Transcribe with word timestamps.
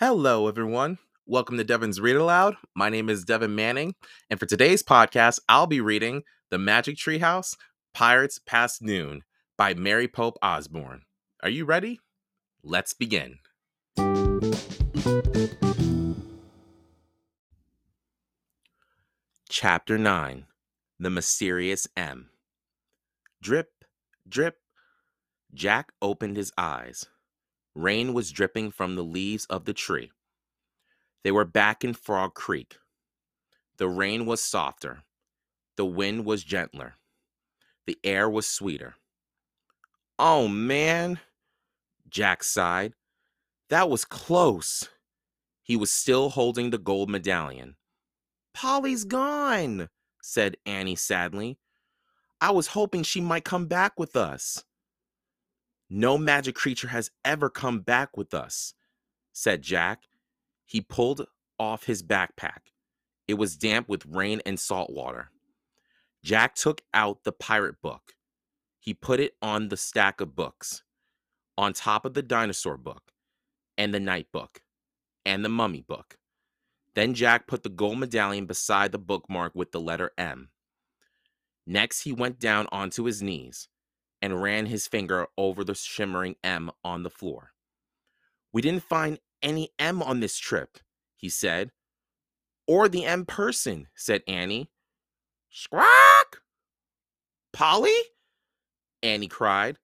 Hello, 0.00 0.48
everyone. 0.48 0.96
Welcome 1.26 1.58
to 1.58 1.62
Devan's 1.62 2.00
Read 2.00 2.16
Aloud. 2.16 2.56
My 2.74 2.88
name 2.88 3.10
is 3.10 3.22
Devin 3.22 3.54
Manning, 3.54 3.96
and 4.30 4.40
for 4.40 4.46
today's 4.46 4.82
podcast, 4.82 5.40
I'll 5.46 5.66
be 5.66 5.82
reading 5.82 6.22
The 6.48 6.56
Magic 6.56 6.96
Treehouse 6.96 7.54
Pirates 7.92 8.38
Past 8.38 8.80
Noon 8.80 9.24
by 9.58 9.74
Mary 9.74 10.08
Pope 10.08 10.38
Osborne. 10.40 11.02
Are 11.42 11.50
you 11.50 11.66
ready? 11.66 12.00
Let's 12.62 12.94
begin. 12.94 13.40
Chapter 19.50 19.98
9 19.98 20.46
The 20.98 21.10
Mysterious 21.10 21.86
M. 21.94 22.30
Drip, 23.42 23.84
drip. 24.26 24.60
Jack 25.52 25.92
opened 26.00 26.38
his 26.38 26.52
eyes. 26.56 27.04
Rain 27.74 28.12
was 28.12 28.32
dripping 28.32 28.70
from 28.70 28.94
the 28.94 29.04
leaves 29.04 29.46
of 29.46 29.64
the 29.64 29.74
tree. 29.74 30.10
They 31.22 31.30
were 31.30 31.44
back 31.44 31.84
in 31.84 31.94
Frog 31.94 32.34
Creek. 32.34 32.76
The 33.76 33.88
rain 33.88 34.26
was 34.26 34.42
softer. 34.42 35.04
The 35.76 35.86
wind 35.86 36.24
was 36.24 36.44
gentler. 36.44 36.94
The 37.86 37.98
air 38.04 38.28
was 38.28 38.46
sweeter. 38.46 38.94
Oh, 40.18 40.48
man, 40.48 41.20
Jack 42.08 42.44
sighed. 42.44 42.92
That 43.70 43.88
was 43.88 44.04
close. 44.04 44.88
He 45.62 45.76
was 45.76 45.90
still 45.90 46.30
holding 46.30 46.70
the 46.70 46.78
gold 46.78 47.08
medallion. 47.08 47.76
Polly's 48.52 49.04
gone, 49.04 49.88
said 50.20 50.56
Annie 50.66 50.96
sadly. 50.96 51.58
I 52.40 52.50
was 52.50 52.68
hoping 52.68 53.02
she 53.02 53.20
might 53.20 53.44
come 53.44 53.66
back 53.66 53.98
with 53.98 54.16
us. 54.16 54.64
No 55.92 56.16
magic 56.16 56.54
creature 56.54 56.86
has 56.88 57.10
ever 57.24 57.50
come 57.50 57.80
back 57.80 58.16
with 58.16 58.32
us, 58.32 58.74
said 59.32 59.60
Jack. 59.60 60.04
He 60.64 60.80
pulled 60.80 61.26
off 61.58 61.84
his 61.84 62.04
backpack. 62.04 62.70
It 63.26 63.34
was 63.34 63.56
damp 63.56 63.88
with 63.88 64.06
rain 64.06 64.40
and 64.46 64.58
salt 64.58 64.90
water. 64.92 65.30
Jack 66.22 66.54
took 66.54 66.82
out 66.94 67.24
the 67.24 67.32
pirate 67.32 67.82
book. 67.82 68.14
He 68.78 68.94
put 68.94 69.18
it 69.18 69.34
on 69.42 69.68
the 69.68 69.76
stack 69.76 70.20
of 70.20 70.36
books, 70.36 70.84
on 71.58 71.72
top 71.72 72.04
of 72.04 72.14
the 72.14 72.22
dinosaur 72.22 72.76
book, 72.76 73.10
and 73.76 73.92
the 73.92 74.00
night 74.00 74.28
book, 74.32 74.62
and 75.26 75.44
the 75.44 75.48
mummy 75.48 75.82
book. 75.82 76.18
Then 76.94 77.14
Jack 77.14 77.48
put 77.48 77.64
the 77.64 77.68
gold 77.68 77.98
medallion 77.98 78.46
beside 78.46 78.92
the 78.92 78.98
bookmark 78.98 79.54
with 79.56 79.72
the 79.72 79.80
letter 79.80 80.12
M. 80.16 80.50
Next, 81.66 82.02
he 82.02 82.12
went 82.12 82.38
down 82.38 82.68
onto 82.70 83.04
his 83.04 83.22
knees 83.22 83.68
and 84.22 84.42
ran 84.42 84.66
his 84.66 84.86
finger 84.86 85.26
over 85.36 85.64
the 85.64 85.74
shimmering 85.74 86.36
M 86.44 86.70
on 86.84 87.02
the 87.02 87.10
floor. 87.10 87.52
We 88.52 88.62
didn't 88.62 88.82
find 88.82 89.18
any 89.42 89.70
M 89.78 90.02
on 90.02 90.20
this 90.20 90.38
trip, 90.38 90.78
he 91.16 91.28
said. 91.28 91.70
Or 92.66 92.88
the 92.88 93.04
M 93.04 93.24
person, 93.24 93.88
said 93.94 94.22
Annie. 94.28 94.70
Squawk! 95.50 96.42
Polly? 97.52 97.96
Annie 99.02 99.28
cried. 99.28 99.78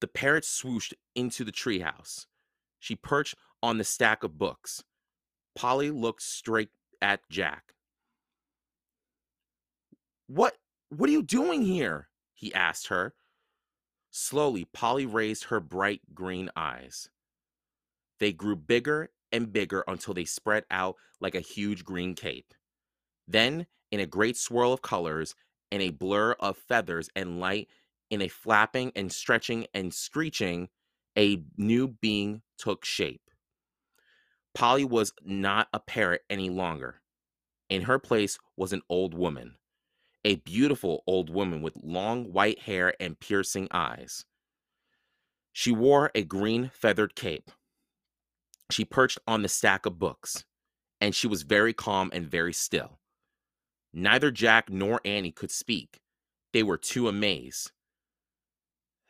The 0.00 0.08
parrot 0.08 0.44
swooshed 0.44 0.94
into 1.14 1.44
the 1.44 1.52
treehouse. 1.52 2.26
She 2.78 2.96
perched 2.96 3.36
on 3.62 3.78
the 3.78 3.84
stack 3.84 4.22
of 4.22 4.38
books. 4.38 4.82
Polly 5.54 5.90
looked 5.90 6.22
straight 6.22 6.70
at 7.00 7.20
Jack. 7.30 7.74
What 10.26 10.56
what 10.88 11.08
are 11.08 11.12
you 11.12 11.22
doing 11.22 11.62
here? 11.62 12.08
he 12.34 12.52
asked 12.52 12.88
her. 12.88 13.14
Slowly, 14.16 14.66
Polly 14.66 15.06
raised 15.06 15.46
her 15.46 15.58
bright 15.58 16.14
green 16.14 16.48
eyes. 16.54 17.08
They 18.20 18.32
grew 18.32 18.54
bigger 18.54 19.10
and 19.32 19.52
bigger 19.52 19.82
until 19.88 20.14
they 20.14 20.24
spread 20.24 20.64
out 20.70 20.94
like 21.18 21.34
a 21.34 21.40
huge 21.40 21.84
green 21.84 22.14
cape. 22.14 22.54
Then, 23.26 23.66
in 23.90 23.98
a 23.98 24.06
great 24.06 24.36
swirl 24.36 24.72
of 24.72 24.82
colors, 24.82 25.34
in 25.72 25.80
a 25.80 25.90
blur 25.90 26.34
of 26.34 26.56
feathers 26.56 27.08
and 27.16 27.40
light, 27.40 27.66
in 28.08 28.22
a 28.22 28.28
flapping 28.28 28.92
and 28.94 29.10
stretching 29.10 29.66
and 29.74 29.92
screeching, 29.92 30.68
a 31.18 31.42
new 31.56 31.88
being 31.88 32.42
took 32.56 32.84
shape. 32.84 33.32
Polly 34.54 34.84
was 34.84 35.12
not 35.24 35.66
a 35.72 35.80
parrot 35.80 36.22
any 36.30 36.50
longer. 36.50 37.00
In 37.68 37.82
her 37.82 37.98
place 37.98 38.38
was 38.56 38.72
an 38.72 38.82
old 38.88 39.12
woman 39.12 39.56
a 40.24 40.36
beautiful 40.36 41.02
old 41.06 41.28
woman 41.30 41.60
with 41.60 41.74
long 41.82 42.32
white 42.32 42.60
hair 42.60 42.94
and 42.98 43.20
piercing 43.20 43.68
eyes. 43.70 44.24
She 45.52 45.70
wore 45.70 46.10
a 46.14 46.24
green 46.24 46.70
feathered 46.72 47.14
cape. 47.14 47.50
She 48.70 48.84
perched 48.84 49.18
on 49.26 49.42
the 49.42 49.48
stack 49.48 49.86
of 49.86 49.98
books, 49.98 50.44
and 51.00 51.14
she 51.14 51.26
was 51.26 51.42
very 51.42 51.72
calm 51.72 52.10
and 52.12 52.26
very 52.26 52.52
still. 52.52 52.98
Neither 53.92 54.30
Jack 54.30 54.70
nor 54.70 55.00
Annie 55.04 55.30
could 55.30 55.50
speak. 55.50 56.00
They 56.52 56.62
were 56.62 56.78
too 56.78 57.06
amazed. 57.06 57.70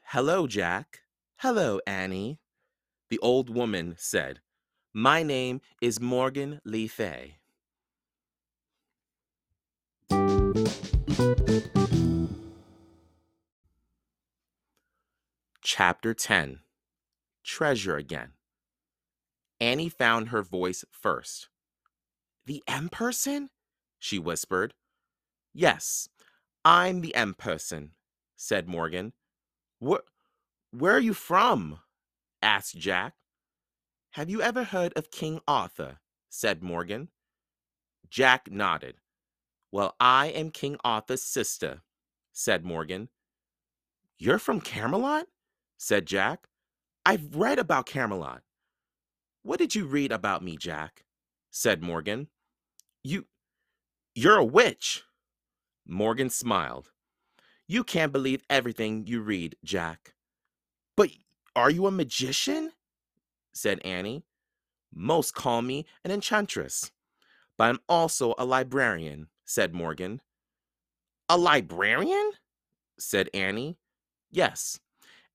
Hello, 0.08 0.46
Jack. 0.46 1.00
Hello, 1.38 1.80
Annie. 1.86 2.40
The 3.08 3.18
old 3.20 3.48
woman 3.48 3.94
said, 3.96 4.40
My 4.92 5.22
name 5.22 5.60
is 5.80 6.00
Morgan 6.00 6.60
Le 6.64 6.88
Fay. 6.88 7.36
Chapter 15.62 16.12
10 16.12 16.60
Treasure 17.44 17.96
Again. 17.96 18.32
Annie 19.60 19.88
found 19.88 20.30
her 20.30 20.42
voice 20.42 20.84
first. 20.90 21.48
The 22.46 22.64
M 22.66 22.88
person? 22.88 23.50
she 24.00 24.18
whispered. 24.18 24.74
Yes, 25.52 26.08
I'm 26.64 27.00
the 27.00 27.14
M 27.14 27.34
person, 27.34 27.92
said 28.36 28.66
Morgan. 28.66 29.12
Where, 29.78 30.00
where 30.72 30.94
are 30.96 31.00
you 31.00 31.14
from? 31.14 31.78
asked 32.42 32.76
Jack. 32.76 33.14
Have 34.12 34.28
you 34.30 34.42
ever 34.42 34.64
heard 34.64 34.92
of 34.96 35.12
King 35.12 35.40
Arthur? 35.46 36.00
said 36.28 36.60
Morgan. 36.60 37.10
Jack 38.10 38.50
nodded. 38.50 38.96
Well, 39.74 39.96
I 39.98 40.26
am 40.26 40.52
King 40.52 40.76
Arthur's 40.84 41.24
sister, 41.24 41.82
said 42.32 42.64
Morgan. 42.64 43.08
You're 44.18 44.38
from 44.38 44.60
Camelot? 44.60 45.26
said 45.76 46.06
Jack. 46.06 46.46
I've 47.04 47.34
read 47.34 47.58
about 47.58 47.86
Camelot. 47.86 48.42
What 49.42 49.58
did 49.58 49.74
you 49.74 49.86
read 49.86 50.12
about 50.12 50.44
me, 50.44 50.56
Jack? 50.56 51.02
said 51.50 51.82
Morgan. 51.82 52.28
You 53.02 53.26
you're 54.14 54.36
a 54.36 54.44
witch. 54.44 55.02
Morgan 55.84 56.30
smiled. 56.30 56.92
You 57.66 57.82
can't 57.82 58.12
believe 58.12 58.44
everything 58.48 59.08
you 59.08 59.22
read, 59.22 59.56
Jack. 59.64 60.14
But 60.96 61.10
are 61.56 61.70
you 61.72 61.88
a 61.88 61.90
magician? 61.90 62.70
said 63.52 63.80
Annie. 63.84 64.24
Most 64.94 65.34
call 65.34 65.62
me 65.62 65.84
an 66.04 66.12
enchantress, 66.12 66.92
but 67.58 67.64
I'm 67.64 67.80
also 67.88 68.36
a 68.38 68.44
librarian 68.44 69.26
said 69.44 69.74
Morgan. 69.74 70.20
A 71.28 71.36
librarian? 71.36 72.32
said 72.98 73.28
Annie. 73.34 73.78
Yes, 74.30 74.78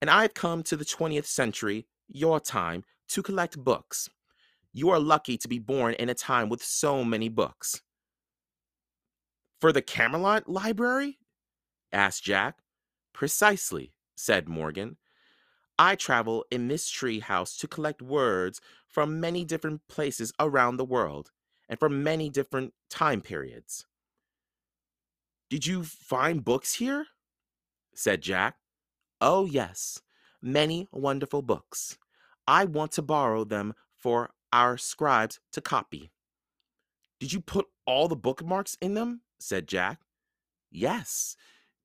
and 0.01 0.09
I've 0.09 0.33
come 0.33 0.63
to 0.63 0.75
the 0.75 0.85
20th 0.85 1.25
century, 1.25 1.87
your 2.07 2.39
time, 2.39 2.83
to 3.09 3.23
collect 3.23 3.57
books. 3.57 4.09
You 4.71 4.89
are 4.89 4.99
lucky 4.99 5.37
to 5.37 5.47
be 5.47 5.59
born 5.59 5.93
in 5.95 6.09
a 6.09 6.13
time 6.13 6.49
with 6.49 6.63
so 6.63 7.03
many 7.03 7.27
books. 7.27 7.81
For 9.59 9.71
the 9.71 9.81
Camelot 9.81 10.47
Library? 10.47 11.17
asked 11.91 12.23
Jack. 12.23 12.59
Precisely, 13.13 13.93
said 14.15 14.47
Morgan. 14.47 14.97
I 15.77 15.95
travel 15.95 16.45
in 16.51 16.67
this 16.67 16.89
tree 16.89 17.19
house 17.19 17.57
to 17.57 17.67
collect 17.67 18.01
words 18.01 18.61
from 18.87 19.19
many 19.19 19.43
different 19.43 19.81
places 19.87 20.31
around 20.39 20.77
the 20.77 20.85
world 20.85 21.31
and 21.67 21.79
from 21.79 22.03
many 22.03 22.29
different 22.29 22.73
time 22.89 23.21
periods. 23.21 23.85
Did 25.49 25.65
you 25.65 25.83
find 25.83 26.43
books 26.43 26.75
here? 26.75 27.07
said 27.95 28.21
Jack. 28.21 28.57
Oh, 29.19 29.45
yes, 29.45 30.01
many 30.41 30.87
wonderful 30.91 31.41
books. 31.41 31.97
I 32.47 32.65
want 32.65 32.91
to 32.93 33.01
borrow 33.01 33.43
them 33.43 33.73
for 33.97 34.29
our 34.53 34.77
scribes 34.77 35.39
to 35.51 35.61
copy. 35.61 36.11
Did 37.19 37.33
you 37.33 37.41
put 37.41 37.67
all 37.85 38.07
the 38.07 38.15
bookmarks 38.15 38.77
in 38.79 38.93
them? 38.93 39.21
said 39.39 39.67
Jack. 39.67 39.99
Yes. 40.71 41.35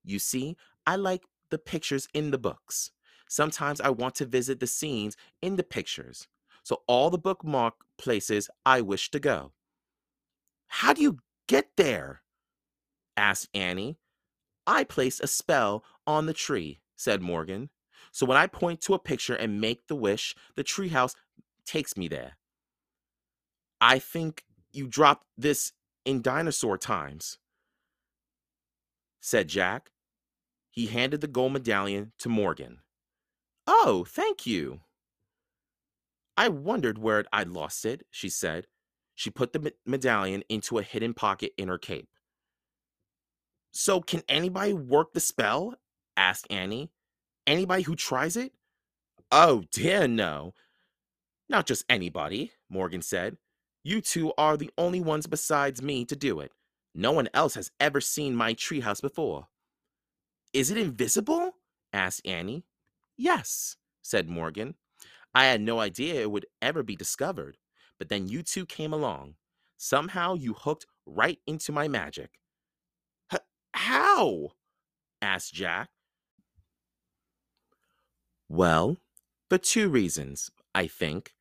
You 0.03 0.19
see, 0.19 0.55
I 0.85 0.95
like 0.95 1.23
the 1.49 1.57
pictures 1.57 2.07
in 2.13 2.31
the 2.31 2.37
books. 2.37 2.91
Sometimes 3.27 3.81
I 3.81 3.89
want 3.89 4.15
to 4.15 4.25
visit 4.25 4.59
the 4.59 4.67
scenes 4.67 5.17
in 5.41 5.55
the 5.55 5.63
pictures. 5.63 6.27
So 6.63 6.83
all 6.87 7.09
the 7.09 7.17
bookmark 7.17 7.73
places 7.97 8.49
I 8.65 8.81
wish 8.81 9.11
to 9.11 9.19
go. 9.19 9.51
How 10.67 10.93
do 10.93 11.01
you 11.01 11.17
get 11.47 11.69
there? 11.75 12.21
Asked 13.17 13.49
Annie. 13.53 13.97
I 14.67 14.83
place 14.83 15.19
a 15.19 15.27
spell 15.27 15.83
on 16.07 16.25
the 16.25 16.33
tree, 16.33 16.79
said 16.95 17.21
Morgan. 17.21 17.69
So 18.11 18.25
when 18.25 18.37
I 18.37 18.47
point 18.47 18.81
to 18.81 18.93
a 18.93 18.99
picture 18.99 19.35
and 19.35 19.61
make 19.61 19.87
the 19.87 19.95
wish, 19.95 20.35
the 20.55 20.63
treehouse 20.63 21.15
takes 21.65 21.97
me 21.97 22.07
there. 22.07 22.37
I 23.81 23.99
think 23.99 24.43
you 24.71 24.87
dropped 24.87 25.25
this 25.37 25.73
in 26.05 26.21
dinosaur 26.21 26.77
times, 26.77 27.37
said 29.19 29.47
Jack. 29.47 29.91
He 30.69 30.87
handed 30.87 31.21
the 31.21 31.27
gold 31.27 31.53
medallion 31.53 32.11
to 32.19 32.29
Morgan. 32.29 32.79
Oh, 33.67 34.05
thank 34.07 34.45
you. 34.45 34.81
I 36.37 36.49
wondered 36.49 36.97
where 36.97 37.23
I'd 37.31 37.47
lost 37.47 37.85
it, 37.85 38.05
she 38.11 38.29
said. 38.29 38.67
She 39.13 39.29
put 39.29 39.53
the 39.53 39.73
medallion 39.85 40.43
into 40.49 40.77
a 40.77 40.83
hidden 40.83 41.13
pocket 41.13 41.53
in 41.57 41.69
her 41.69 41.77
cape. 41.77 42.09
So, 43.77 43.99
can 43.99 44.23
anybody 44.29 44.71
work 44.71 45.11
the 45.13 45.19
spell? 45.19 45.75
asked 46.15 46.47
Annie. 46.49 46.91
Anybody 47.45 47.83
who 47.83 47.97
tries 47.97 48.37
it? 48.37 48.53
Oh, 49.33 49.65
dear, 49.73 50.07
no. 50.07 50.53
Not 51.49 51.67
just 51.67 51.83
anybody, 51.89 52.53
Morgan 52.69 53.01
said. 53.01 53.35
You 53.83 53.99
two 53.99 54.31
are 54.37 54.55
the 54.55 54.71
only 54.77 55.01
ones 55.01 55.27
besides 55.27 55.81
me 55.81 56.05
to 56.05 56.15
do 56.15 56.39
it. 56.39 56.53
No 56.95 57.11
one 57.11 57.27
else 57.33 57.55
has 57.55 57.69
ever 57.81 57.99
seen 57.99 58.33
my 58.33 58.53
treehouse 58.53 59.01
before. 59.01 59.47
Is 60.53 60.71
it 60.71 60.77
invisible? 60.77 61.51
asked 61.91 62.25
Annie. 62.25 62.63
Yes, 63.17 63.75
said 64.01 64.29
Morgan. 64.29 64.75
I 65.33 65.47
had 65.47 65.59
no 65.59 65.81
idea 65.81 66.21
it 66.21 66.31
would 66.31 66.45
ever 66.61 66.81
be 66.81 66.95
discovered, 66.95 67.57
but 67.99 68.07
then 68.07 68.29
you 68.29 68.41
two 68.41 68.65
came 68.65 68.93
along. 68.93 69.35
Somehow 69.75 70.35
you 70.35 70.53
hooked 70.53 70.85
right 71.05 71.39
into 71.45 71.73
my 71.73 71.89
magic. 71.89 72.39
How? 73.75 74.53
asked 75.21 75.53
Jack. 75.53 75.89
Well, 78.47 78.97
for 79.49 79.57
two 79.57 79.89
reasons, 79.89 80.49
I 80.73 80.87
think, 80.87 81.33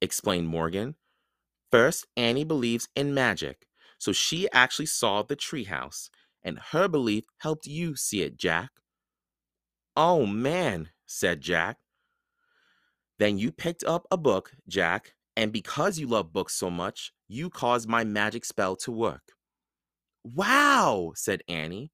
explained 0.00 0.48
Morgan. 0.48 0.94
First, 1.70 2.06
Annie 2.16 2.44
believes 2.44 2.88
in 2.96 3.12
magic, 3.12 3.66
so 3.98 4.12
she 4.12 4.50
actually 4.50 4.86
saw 4.86 5.22
the 5.22 5.36
treehouse, 5.36 6.08
and 6.42 6.58
her 6.70 6.88
belief 6.88 7.24
helped 7.38 7.66
you 7.66 7.96
see 7.96 8.22
it, 8.22 8.38
Jack. 8.38 8.70
Oh 9.96 10.24
man, 10.24 10.88
said 11.06 11.40
Jack. 11.40 11.78
Then 13.18 13.38
you 13.38 13.52
picked 13.52 13.84
up 13.84 14.06
a 14.10 14.16
book, 14.16 14.52
Jack, 14.66 15.14
and 15.36 15.52
because 15.52 15.98
you 15.98 16.06
love 16.06 16.32
books 16.32 16.54
so 16.54 16.70
much, 16.70 17.12
you 17.28 17.50
caused 17.50 17.88
my 17.88 18.04
magic 18.04 18.44
spell 18.44 18.74
to 18.76 18.90
work. 18.90 19.32
Wow, 20.24 21.12
said 21.14 21.42
Annie. 21.48 21.92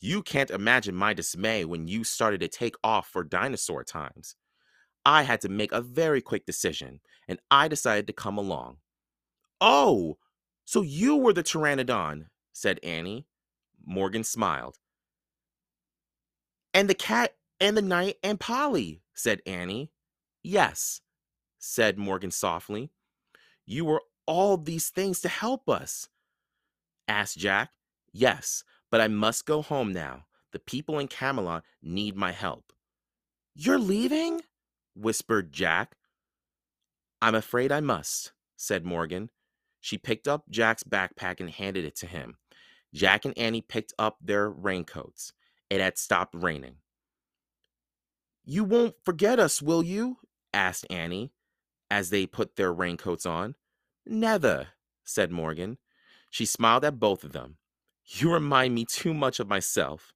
You 0.00 0.22
can't 0.22 0.50
imagine 0.50 0.94
my 0.94 1.14
dismay 1.14 1.64
when 1.64 1.86
you 1.86 2.04
started 2.04 2.40
to 2.40 2.48
take 2.48 2.74
off 2.82 3.06
for 3.06 3.22
dinosaur 3.22 3.84
times. 3.84 4.34
I 5.04 5.22
had 5.22 5.40
to 5.42 5.48
make 5.48 5.72
a 5.72 5.80
very 5.80 6.20
quick 6.20 6.46
decision, 6.46 7.00
and 7.28 7.38
I 7.50 7.68
decided 7.68 8.06
to 8.06 8.12
come 8.12 8.38
along. 8.38 8.78
Oh, 9.60 10.18
so 10.64 10.82
you 10.82 11.16
were 11.16 11.32
the 11.32 11.42
pteranodon, 11.42 12.26
said 12.52 12.80
Annie. 12.82 13.26
Morgan 13.84 14.24
smiled. 14.24 14.76
And 16.72 16.88
the 16.88 16.94
cat 16.94 17.34
and 17.60 17.76
the 17.76 17.82
knight 17.82 18.16
and 18.22 18.40
Polly, 18.40 19.02
said 19.14 19.42
Annie. 19.46 19.90
Yes, 20.42 21.00
said 21.58 21.98
Morgan 21.98 22.30
softly. 22.30 22.90
You 23.66 23.84
were 23.84 24.02
all 24.26 24.56
these 24.56 24.88
things 24.88 25.20
to 25.20 25.28
help 25.28 25.68
us. 25.68 26.08
Asked 27.10 27.38
Jack. 27.38 27.70
Yes, 28.12 28.62
but 28.90 29.00
I 29.00 29.08
must 29.08 29.44
go 29.44 29.62
home 29.62 29.92
now. 29.92 30.26
The 30.52 30.60
people 30.60 30.98
in 30.98 31.08
Camelot 31.08 31.64
need 31.82 32.16
my 32.16 32.32
help. 32.32 32.72
You're 33.54 33.78
leaving? 33.78 34.42
whispered 34.94 35.52
Jack. 35.52 35.96
I'm 37.20 37.34
afraid 37.34 37.72
I 37.72 37.80
must, 37.80 38.32
said 38.56 38.84
Morgan. 38.84 39.30
She 39.80 39.98
picked 39.98 40.28
up 40.28 40.44
Jack's 40.48 40.82
backpack 40.84 41.40
and 41.40 41.50
handed 41.50 41.84
it 41.84 41.96
to 41.96 42.06
him. 42.06 42.36
Jack 42.94 43.24
and 43.24 43.36
Annie 43.36 43.60
picked 43.60 43.92
up 43.98 44.18
their 44.20 44.48
raincoats. 44.48 45.32
It 45.68 45.80
had 45.80 45.98
stopped 45.98 46.34
raining. 46.34 46.76
You 48.44 48.64
won't 48.64 48.94
forget 49.04 49.38
us, 49.38 49.60
will 49.60 49.82
you? 49.82 50.18
asked 50.52 50.86
Annie 50.90 51.32
as 51.90 52.10
they 52.10 52.26
put 52.26 52.56
their 52.56 52.72
raincoats 52.72 53.26
on. 53.26 53.54
Never, 54.06 54.68
said 55.04 55.30
Morgan. 55.30 55.78
She 56.30 56.46
smiled 56.46 56.84
at 56.84 57.00
both 57.00 57.24
of 57.24 57.32
them. 57.32 57.56
You 58.06 58.32
remind 58.32 58.74
me 58.74 58.84
too 58.84 59.12
much 59.12 59.40
of 59.40 59.48
myself. 59.48 60.12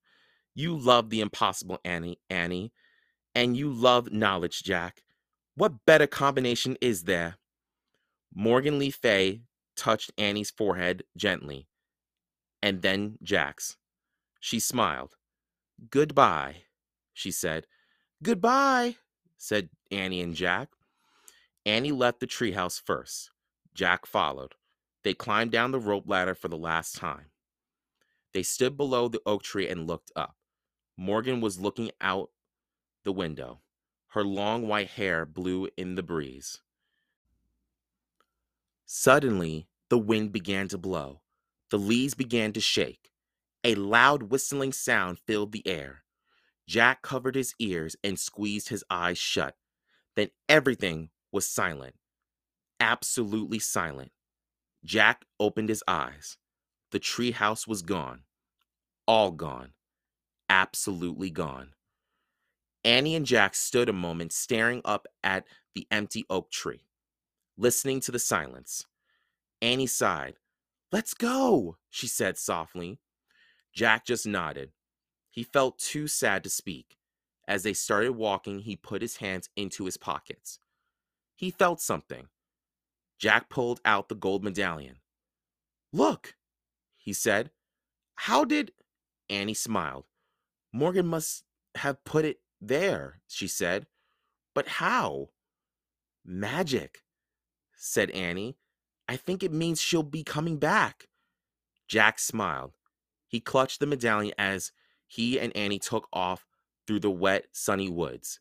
You 0.55 0.76
love 0.76 1.11
the 1.11 1.20
impossible, 1.20 1.78
Annie, 1.84 2.19
Annie, 2.31 2.72
and 3.34 3.56
you 3.56 3.70
love 3.72 4.12
knowledge, 4.12 4.62
Jack. 4.62 5.02
What 5.56 5.84
better 5.87 6.06
combination 6.06 6.76
is 6.81 7.05
there? 7.05 7.37
Morgan 8.34 8.78
Le 8.78 8.90
Fay 8.90 9.43
touched 9.76 10.12
Annie's 10.19 10.50
forehead 10.50 11.05
gently, 11.16 11.69
and 12.62 12.82
then 12.82 13.19
Jack's. 13.22 13.76
She 14.40 14.61
smiled. 14.61 15.16
Goodbye, 15.90 16.62
she 17.12 17.31
said. 17.31 17.66
Goodbye, 18.22 18.96
said 19.37 19.70
Annie 19.90 20.20
and 20.20 20.34
Jack. 20.34 20.70
Annie 21.66 21.93
left 21.93 22.20
the 22.20 22.26
treehouse 22.26 22.81
first. 22.81 23.31
Jack 23.75 24.06
followed. 24.06 24.55
They 25.05 25.15
climbed 25.15 25.53
down 25.53 25.71
the 25.71 25.79
rope 25.79 26.09
ladder 26.09 26.35
for 26.35 26.49
the 26.49 26.56
last 26.56 26.97
time. 26.97 27.27
They 28.33 28.43
stood 28.43 28.77
below 28.77 29.09
the 29.09 29.23
oak 29.25 29.43
tree 29.43 29.69
and 29.69 29.87
looked 29.87 30.11
up. 30.17 30.37
Morgan 30.97 31.41
was 31.41 31.61
looking 31.61 31.91
out 32.01 32.31
the 33.05 33.12
window. 33.12 33.61
Her 34.09 34.25
long 34.25 34.67
white 34.67 34.91
hair 34.91 35.27
blew 35.27 35.69
in 35.77 35.95
the 35.95 36.03
breeze. 36.03 36.61
Suddenly, 38.87 39.69
the 39.89 39.99
wind 39.99 40.33
began 40.33 40.69
to 40.69 40.79
blow. 40.79 41.21
The 41.71 41.79
leaves 41.79 42.15
began 42.15 42.53
to 42.53 42.61
shake. 42.61 43.12
A 43.62 43.75
loud 43.75 44.25
whistling 44.25 44.73
sound 44.73 45.19
filled 45.19 45.53
the 45.53 45.67
air. 45.67 46.05
Jack 46.67 47.03
covered 47.03 47.35
his 47.35 47.55
ears 47.59 47.97
and 48.03 48.19
squeezed 48.19 48.69
his 48.69 48.85
eyes 48.89 49.19
shut. 49.19 49.57
Then 50.17 50.31
everything 50.49 51.11
was 51.33 51.47
silent. 51.47 51.97
Absolutely 52.81 53.59
silent. 53.59 54.12
Jack 54.85 55.25
opened 55.41 55.69
his 55.69 55.83
eyes. 55.89 56.37
The 56.91 57.01
treehouse 57.01 57.67
was 57.67 57.83
gone. 57.83 58.21
All 59.07 59.31
gone. 59.31 59.73
Absolutely 60.49 61.31
gone. 61.31 61.71
Annie 62.85 63.17
and 63.17 63.25
Jack 63.25 63.55
stood 63.55 63.88
a 63.88 63.95
moment 63.95 64.33
staring 64.33 64.83
up 64.85 65.07
at 65.23 65.47
the 65.75 65.87
empty 65.91 66.25
oak 66.29 66.50
tree, 66.50 66.83
listening 67.57 68.00
to 68.00 68.12
the 68.12 68.19
silence. 68.19 68.85
Annie 69.62 69.87
sighed. 69.87 70.35
Let's 70.93 71.14
go, 71.14 71.79
she 71.88 72.07
said 72.07 72.37
softly. 72.37 72.99
Jack 73.73 74.05
just 74.05 74.26
nodded. 74.26 74.71
He 75.31 75.43
felt 75.43 75.79
too 75.79 76.07
sad 76.07 76.45
to 76.45 76.50
speak. 76.50 76.99
As 77.49 77.62
they 77.62 77.73
started 77.73 78.12
walking, 78.12 78.61
he 78.61 78.76
put 78.76 79.03
his 79.03 79.17
hands 79.17 79.49
into 79.57 79.87
his 79.87 79.97
pockets. 79.97 80.59
He 81.35 81.50
felt 81.50 81.81
something. 81.81 82.29
Jack 83.25 83.49
pulled 83.49 83.81
out 83.87 84.11
the 84.11 84.14
gold 84.14 84.45
medallion. 84.45 84.97
Look, 85.95 86.35
he 86.99 87.14
said. 87.14 87.52
How 88.16 88.45
did. 88.45 88.73
Annie 89.31 89.54
smiled. 89.54 90.04
Morgan 90.75 91.07
must 91.07 91.43
have 91.76 92.04
put 92.04 92.26
it 92.26 92.40
there, 92.61 93.23
she 93.26 93.49
said. 93.49 93.87
But 94.54 94.69
how? 94.69 95.31
Magic, 96.23 97.02
said 97.75 98.11
Annie. 98.11 98.59
I 99.09 99.16
think 99.16 99.43
it 99.43 99.54
means 99.54 99.81
she'll 99.81 100.02
be 100.02 100.23
coming 100.23 100.59
back. 100.59 101.09
Jack 101.88 102.19
smiled. 102.19 102.73
He 103.26 103.40
clutched 103.40 103.81
the 103.81 103.87
medallion 103.87 104.35
as 104.37 104.71
he 105.07 105.40
and 105.40 105.57
Annie 105.57 105.78
took 105.78 106.09
off 106.12 106.47
through 106.87 107.00
the 107.00 107.11
wet, 107.11 107.47
sunny 107.52 107.88
woods. 107.88 108.40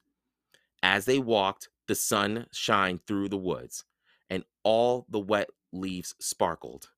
As 0.81 1.05
they 1.05 1.19
walked, 1.19 1.69
the 1.87 1.95
sun 1.95 2.47
shined 2.51 3.05
through 3.07 3.29
the 3.29 3.37
woods, 3.37 3.85
and 4.33 4.43
all 4.63 5.05
the 5.07 5.19
wet 5.19 5.51
leaves 5.71 6.15
sparkled. 6.19 6.89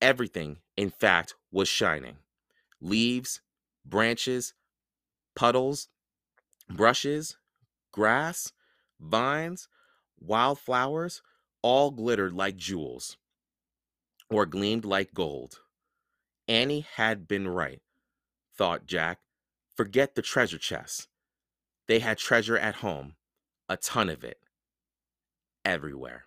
Everything, 0.00 0.58
in 0.76 0.90
fact, 0.90 1.36
was 1.52 1.68
shining 1.68 2.16
leaves, 2.80 3.40
branches, 3.86 4.54
puddles, 5.36 5.86
brushes, 6.68 7.36
grass, 7.92 8.50
vines, 8.98 9.68
wildflowers, 10.18 11.22
all 11.62 11.92
glittered 11.92 12.32
like 12.32 12.56
jewels 12.56 13.16
or 14.28 14.44
gleamed 14.44 14.84
like 14.84 15.14
gold. 15.14 15.60
Annie 16.48 16.84
had 16.96 17.28
been 17.28 17.46
right 17.46 17.80
thought 18.56 18.86
Jack. 18.86 19.20
Forget 19.76 20.16
the 20.16 20.22
treasure 20.22 20.58
chest. 20.58 21.08
They 21.88 22.00
had 22.00 22.18
treasure 22.18 22.58
at 22.58 22.76
home, 22.76 23.14
a 23.68 23.76
ton 23.76 24.08
of 24.08 24.22
it, 24.22 24.38
everywhere. 25.64 26.24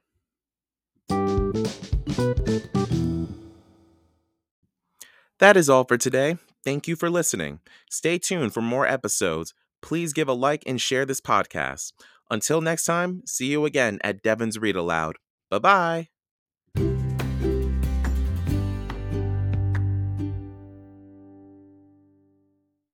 That 5.40 5.58
is 5.58 5.70
all 5.70 5.84
for 5.84 5.98
today. 5.98 6.38
Thank 6.64 6.88
you 6.88 6.96
for 6.96 7.10
listening. 7.10 7.60
Stay 7.90 8.18
tuned 8.18 8.54
for 8.54 8.62
more 8.62 8.88
episodes. 8.88 9.54
Please 9.82 10.14
give 10.14 10.28
a 10.28 10.34
like 10.34 10.64
and 10.66 10.80
share 10.82 11.06
this 11.06 11.22
podcast. 11.22 11.94
Until 12.32 12.62
next 12.62 12.86
time, 12.86 13.22
see 13.26 13.48
you 13.48 13.66
again 13.66 14.00
at 14.04 14.24
Devan's 14.24 14.58
Read 14.58 14.76
Aloud. 14.76 15.18
Bye 15.50 16.08
bye. 16.76 17.05